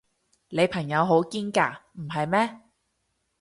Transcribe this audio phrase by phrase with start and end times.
[0.49, 2.59] 你朋友好堅㗎，唔係咩？